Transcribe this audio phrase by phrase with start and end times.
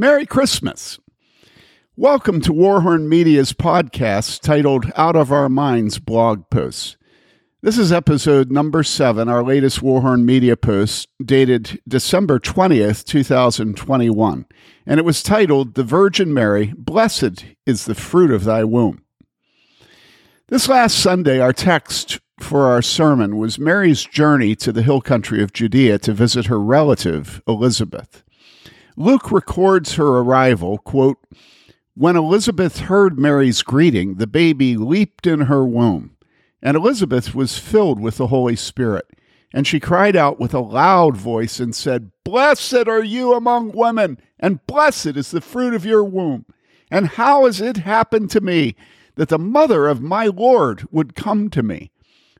[0.00, 0.98] Merry Christmas.
[1.94, 6.96] Welcome to Warhorn Media's podcast titled Out of Our Minds blog posts.
[7.60, 14.46] This is episode number seven, our latest Warhorn Media post dated December 20th, 2021.
[14.86, 19.04] And it was titled The Virgin Mary, Blessed is the Fruit of Thy Womb.
[20.48, 25.42] This last Sunday, our text for our sermon was Mary's journey to the hill country
[25.42, 28.24] of Judea to visit her relative, Elizabeth.
[29.00, 31.18] Luke records her arrival, quote,
[31.94, 36.16] When Elizabeth heard Mary's greeting, the baby leaped in her womb
[36.62, 39.06] and Elizabeth was filled with the Holy Spirit.
[39.52, 44.18] And she cried out with a loud voice and said, Blessed are you among women,
[44.38, 46.46] and blessed is the fruit of your womb.
[46.90, 48.76] And how has it happened to me
[49.16, 51.90] that the mother of my Lord would come to me?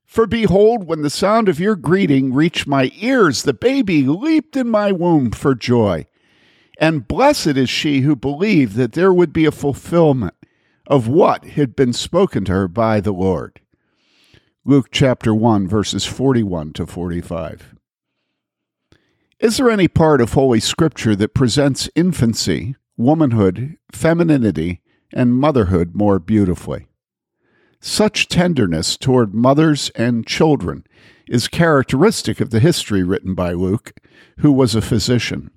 [0.05, 4.69] For behold, when the sound of your greeting reached my ears, the baby leaped in
[4.69, 6.07] my womb for joy.
[6.81, 10.35] And blessed is she who believed that there would be a fulfillment
[10.87, 13.61] of what had been spoken to her by the Lord.
[14.65, 17.75] Luke chapter 1, verses 41 to 45.
[19.39, 24.81] Is there any part of Holy Scripture that presents infancy, womanhood, femininity,
[25.13, 26.87] and motherhood more beautifully?
[27.81, 30.85] Such tenderness toward mothers and children
[31.29, 33.93] is characteristic of the history written by Luke,
[34.39, 35.51] who was a physician.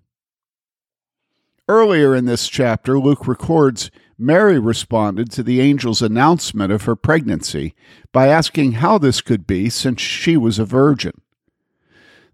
[1.69, 7.73] Earlier in this chapter, Luke records Mary responded to the angel's announcement of her pregnancy
[8.11, 11.21] by asking how this could be since she was a virgin.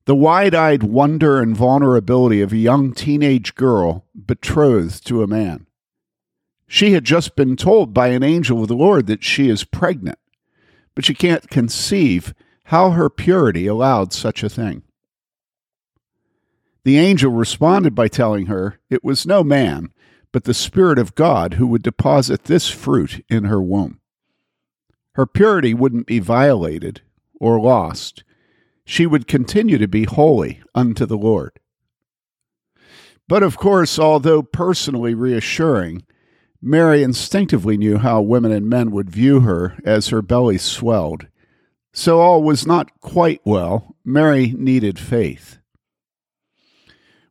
[0.05, 5.67] The wide eyed wonder and vulnerability of a young teenage girl betrothed to a man.
[6.67, 10.17] She had just been told by an angel of the Lord that she is pregnant,
[10.95, 12.33] but she can't conceive
[12.65, 14.81] how her purity allowed such a thing.
[16.83, 19.91] The angel responded by telling her it was no man,
[20.31, 23.99] but the Spirit of God who would deposit this fruit in her womb.
[25.13, 27.01] Her purity wouldn't be violated
[27.39, 28.23] or lost.
[28.85, 31.59] She would continue to be holy unto the Lord.
[33.27, 36.03] But of course, although personally reassuring,
[36.61, 41.27] Mary instinctively knew how women and men would view her as her belly swelled.
[41.93, 43.95] So all was not quite well.
[44.03, 45.58] Mary needed faith.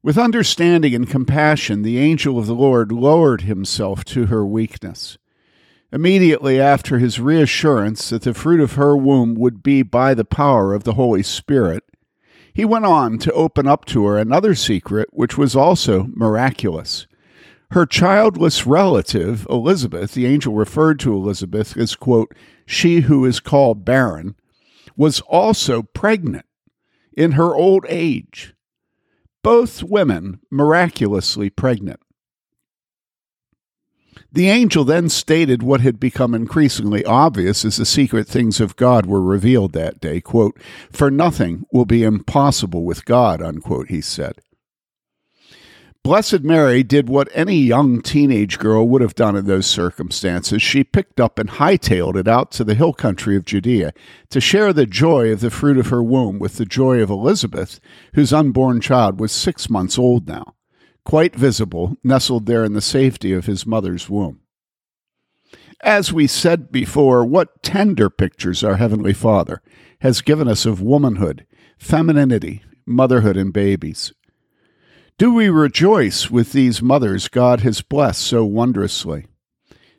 [0.00, 5.18] With understanding and compassion, the angel of the Lord lowered himself to her weakness.
[5.92, 10.72] Immediately after his reassurance that the fruit of her womb would be by the power
[10.72, 11.82] of the Holy Spirit,
[12.54, 17.08] he went on to open up to her another secret which was also miraculous.
[17.72, 22.32] Her childless relative, Elizabeth, the angel referred to Elizabeth as, quote,
[22.64, 24.36] she who is called barren,
[24.96, 26.46] was also pregnant
[27.12, 28.54] in her old age
[29.42, 32.00] both women miraculously pregnant.
[34.30, 39.06] The angel then stated what had become increasingly obvious as the secret things of God
[39.06, 40.20] were revealed that day.
[40.20, 40.58] Quote,
[40.92, 44.40] For nothing will be impossible with God, unquote, he said.
[46.08, 50.62] Blessed Mary did what any young teenage girl would have done in those circumstances.
[50.62, 53.92] She picked up and hightailed it out to the hill country of Judea
[54.30, 57.78] to share the joy of the fruit of her womb with the joy of Elizabeth,
[58.14, 60.54] whose unborn child was six months old now,
[61.04, 64.40] quite visible, nestled there in the safety of his mother's womb.
[65.82, 69.60] As we said before, what tender pictures our Heavenly Father
[70.00, 71.44] has given us of womanhood,
[71.76, 74.14] femininity, motherhood, and babies.
[75.18, 79.26] Do we rejoice with these mothers God has blessed so wondrously?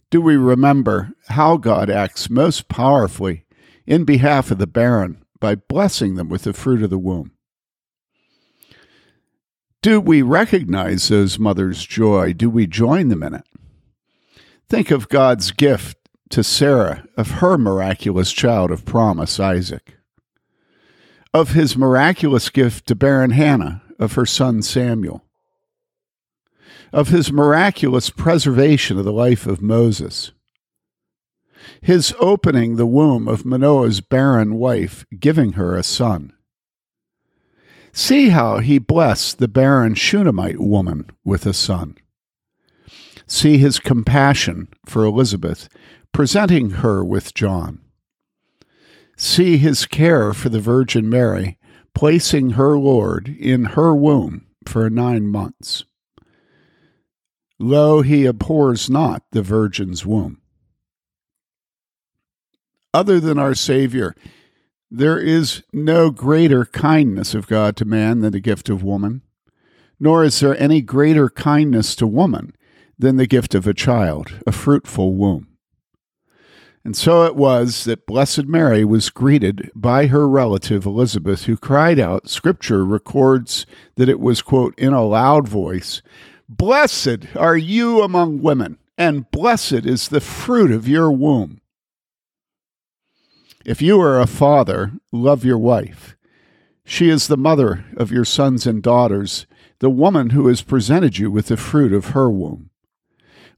[0.09, 3.44] Do we remember how God acts most powerfully
[3.85, 7.34] in behalf of the barren by blessing them with the fruit of the womb?
[9.81, 12.31] Do we recognize those mothers' joy?
[12.31, 13.46] Do we join them in it?
[14.69, 15.97] Think of God's gift
[16.29, 19.96] to Sarah of her miraculous child of promise, Isaac,
[21.34, 25.23] of his miraculous gift to barren Hannah of her son Samuel,
[26.91, 30.31] of his miraculous preservation of the life of Moses,
[31.81, 36.34] his opening the womb of Manoah's barren wife, giving her a son.
[37.91, 41.97] See how he blessed the barren Shunammite woman with a son.
[43.28, 45.69] See his compassion for Elizabeth,
[46.11, 47.81] presenting her with John.
[49.17, 51.57] See his care for the Virgin Mary,
[51.99, 55.84] placing her Lord in her womb for nine months.
[57.59, 60.40] Lo, he abhors not the Virgin's womb.
[62.93, 64.16] Other than our Savior,
[64.90, 69.22] there is no greater kindness of God to man than the gift of woman.
[69.99, 72.55] nor is there any greater kindness to woman
[72.97, 75.49] than the gift of a child, a fruitful womb.
[76.84, 81.99] And so it was that Blessed Mary was greeted by her relative Elizabeth, who cried
[81.99, 82.29] out.
[82.29, 83.66] Scripture records
[83.96, 86.02] that it was, quote, in a loud voice
[86.47, 91.61] Blessed are you among women, and blessed is the fruit of your womb.
[93.66, 96.16] If you are a father, love your wife.
[96.84, 99.46] She is the mother of your sons and daughters,
[99.78, 102.72] the woman who has presented you with the fruit of her womb.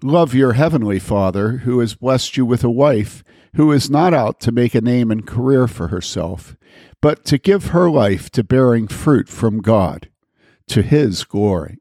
[0.03, 3.23] Love your heavenly Father, who has blessed you with a wife
[3.55, 6.55] who is not out to make a name and career for herself,
[7.01, 10.09] but to give her life to bearing fruit from God,
[10.67, 11.77] to his glory.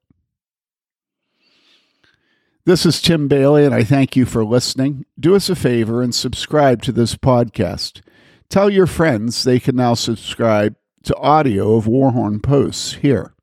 [2.67, 5.07] This is Tim Bayly, and I thank you for listening.
[5.19, 8.03] Do us a favor and subscribe to this podcast.
[8.51, 13.35] Tell your friends they can now subscribe to audio of Warhorn Posts here.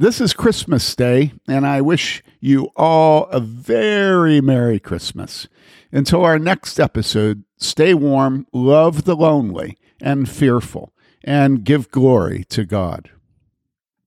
[0.00, 5.46] This is Christmas Day, and I wish you all a very Merry Christmas.
[5.92, 12.64] Until our next episode, stay warm, love the lonely and fearful, and give glory to
[12.64, 13.10] God.